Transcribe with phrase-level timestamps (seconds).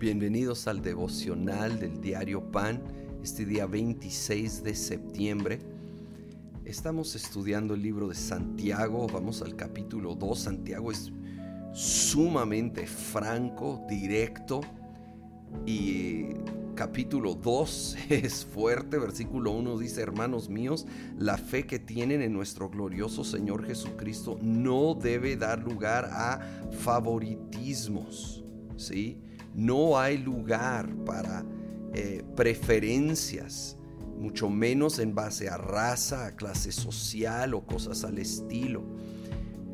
[0.00, 2.82] Bienvenidos al devocional del diario Pan,
[3.22, 5.58] este día 26 de septiembre.
[6.64, 10.38] Estamos estudiando el libro de Santiago, vamos al capítulo 2.
[10.38, 11.12] Santiago es
[11.74, 14.62] sumamente franco, directo
[15.66, 16.28] y
[16.74, 20.86] capítulo 2 es fuerte, versículo 1 dice, hermanos míos,
[21.18, 26.40] la fe que tienen en nuestro glorioso Señor Jesucristo no debe dar lugar a
[26.70, 28.42] favoritismos,
[28.78, 29.20] ¿sí?
[29.54, 31.44] No hay lugar para
[31.92, 33.76] eh, preferencias,
[34.18, 38.82] mucho menos en base a raza, a clase social o cosas al estilo.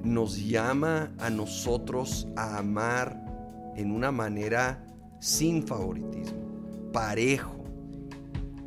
[0.03, 4.83] Nos llama a nosotros a amar en una manera
[5.21, 6.39] sin favoritismo,
[6.93, 7.65] parejo.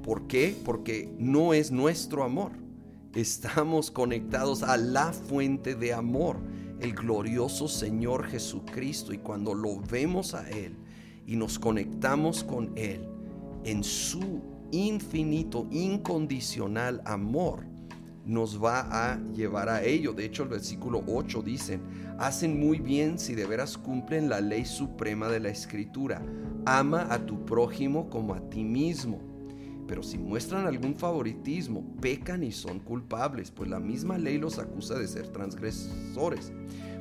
[0.03, 0.55] ¿Por qué?
[0.65, 2.51] Porque no es nuestro amor.
[3.15, 6.37] Estamos conectados a la fuente de amor,
[6.79, 9.13] el glorioso Señor Jesucristo.
[9.13, 10.75] Y cuando lo vemos a Él,
[11.29, 13.07] y nos conectamos con Él
[13.63, 14.41] en su
[14.71, 17.65] infinito, incondicional amor,
[18.25, 20.13] nos va a llevar a ello.
[20.13, 21.79] De hecho, el versículo 8 dice,
[22.17, 26.25] hacen muy bien si de veras cumplen la ley suprema de la escritura.
[26.65, 29.21] Ama a tu prójimo como a ti mismo.
[29.89, 34.97] Pero si muestran algún favoritismo, pecan y son culpables, pues la misma ley los acusa
[34.97, 36.53] de ser transgresores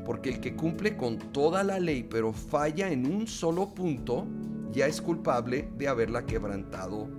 [0.09, 4.27] porque el que cumple con toda la ley pero falla en un solo punto,
[4.73, 7.11] ya es culpable de haberla quebrantado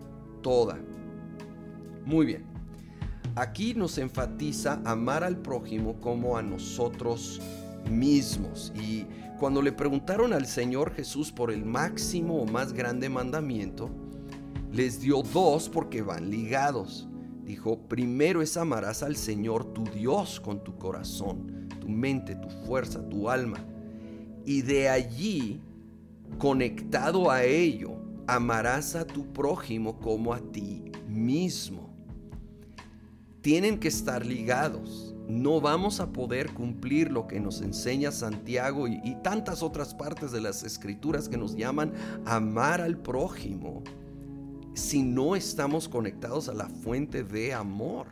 [0.41, 0.79] toda.
[2.03, 2.45] Muy bien.
[3.35, 7.39] Aquí nos enfatiza amar al prójimo como a nosotros
[7.87, 8.73] mismos.
[8.75, 9.05] Y
[9.37, 13.91] cuando le preguntaron al Señor Jesús por el máximo o más grande mandamiento,
[14.71, 17.07] les dio dos porque van ligados.
[17.43, 23.29] Dijo, primero es amarás al Señor tu Dios con tu corazón mente, tu fuerza, tu
[23.29, 23.65] alma.
[24.45, 25.61] Y de allí,
[26.37, 27.97] conectado a ello,
[28.27, 31.89] amarás a tu prójimo como a ti mismo.
[33.41, 35.15] Tienen que estar ligados.
[35.27, 40.31] No vamos a poder cumplir lo que nos enseña Santiago y, y tantas otras partes
[40.31, 41.93] de las escrituras que nos llaman
[42.25, 43.83] amar al prójimo
[44.73, 48.07] si no estamos conectados a la fuente de amor.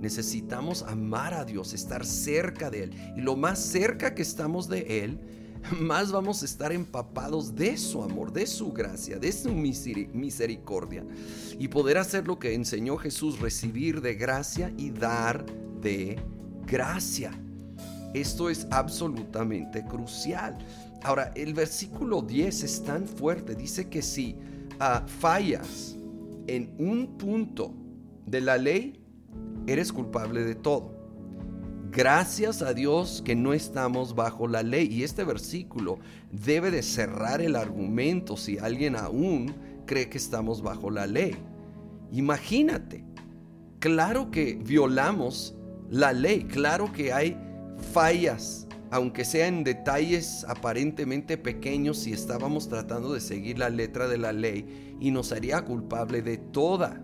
[0.00, 3.14] Necesitamos amar a Dios, estar cerca de Él.
[3.16, 5.18] Y lo más cerca que estamos de Él,
[5.80, 11.04] más vamos a estar empapados de su amor, de su gracia, de su misericordia.
[11.58, 15.44] Y poder hacer lo que enseñó Jesús, recibir de gracia y dar
[15.80, 16.18] de
[16.66, 17.32] gracia.
[18.14, 20.58] Esto es absolutamente crucial.
[21.02, 23.54] Ahora, el versículo 10 es tan fuerte.
[23.54, 24.36] Dice que si
[24.80, 25.96] ah, fallas
[26.46, 27.74] en un punto
[28.26, 29.00] de la ley,
[29.66, 31.00] eres culpable de todo.
[31.92, 34.86] Gracias a Dios que no estamos bajo la ley.
[34.86, 35.98] Y este versículo
[36.30, 39.52] debe de cerrar el argumento si alguien aún
[39.86, 41.36] cree que estamos bajo la ley.
[42.12, 43.04] Imagínate,
[43.80, 45.56] claro que violamos
[45.88, 47.36] la ley, claro que hay
[47.92, 54.18] fallas, aunque sean en detalles aparentemente pequeños si estábamos tratando de seguir la letra de
[54.18, 57.00] la ley y nos haría culpable de toda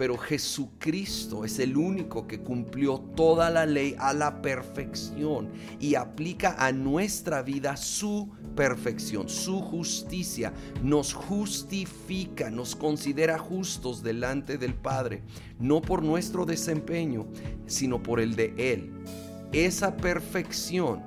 [0.00, 6.56] pero Jesucristo es el único que cumplió toda la ley a la perfección y aplica
[6.58, 10.54] a nuestra vida su perfección, su justicia.
[10.82, 15.22] Nos justifica, nos considera justos delante del Padre,
[15.58, 17.26] no por nuestro desempeño,
[17.66, 19.04] sino por el de Él.
[19.52, 21.02] Esa perfección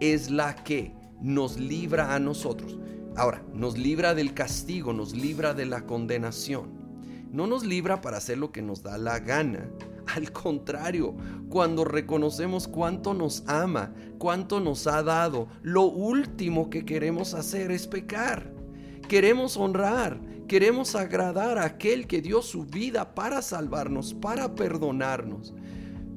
[0.00, 2.78] es la que nos libra a nosotros.
[3.16, 6.78] Ahora, nos libra del castigo, nos libra de la condenación
[7.32, 9.68] no nos libra para hacer lo que nos da la gana.
[10.14, 11.14] Al contrario,
[11.50, 17.86] cuando reconocemos cuánto nos ama, cuánto nos ha dado, lo último que queremos hacer es
[17.86, 18.50] pecar.
[19.06, 20.18] Queremos honrar,
[20.48, 25.54] queremos agradar a aquel que dio su vida para salvarnos, para perdonarnos,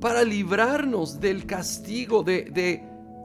[0.02, 2.84] para librarnos del castigo de, de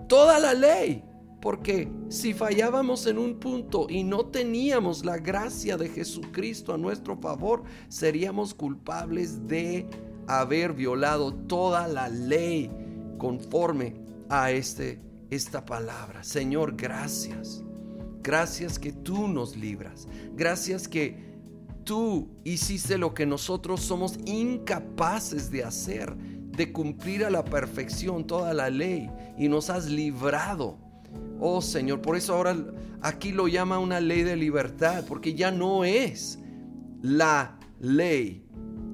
[0.09, 1.03] toda la ley.
[1.41, 7.17] Porque si fallábamos en un punto y no teníamos la gracia de Jesucristo a nuestro
[7.17, 9.89] favor, seríamos culpables de
[10.27, 12.71] haber violado toda la ley
[13.19, 13.95] conforme
[14.29, 16.25] a este, esta palabra.
[16.25, 17.63] Señor, gracias.
[18.23, 20.09] Gracias que tú nos libras.
[20.35, 21.27] Gracias que
[21.85, 26.17] tú hiciste lo que nosotros somos incapaces de hacer,
[26.57, 30.87] de cumplir a la perfección toda la ley y nos has librado
[31.39, 32.57] Oh Señor, por eso ahora
[33.03, 36.39] aquí lo llama una ley de libertad, porque ya no es
[37.03, 38.47] la ley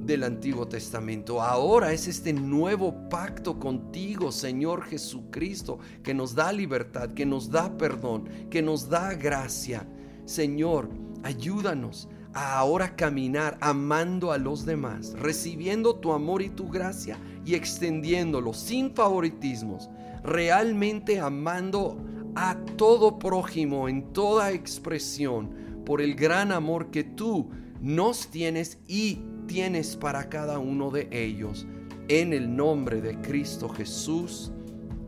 [0.04, 1.40] del Antiguo Testamento.
[1.40, 7.76] Ahora es este nuevo pacto contigo, Señor Jesucristo, que nos da libertad, que nos da
[7.78, 9.86] perdón, que nos da gracia.
[10.24, 10.88] Señor,
[11.22, 17.54] ayúdanos a ahora caminar amando a los demás, recibiendo tu amor y tu gracia y
[17.54, 19.90] extendiéndolo sin favoritismos,
[20.22, 21.98] realmente amando
[22.34, 25.50] a todo prójimo en toda expresión
[25.84, 27.50] por el gran amor que tú
[27.80, 31.66] nos tienes y tienes para cada uno de ellos.
[32.08, 34.52] En el nombre de Cristo Jesús.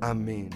[0.00, 0.50] Amén.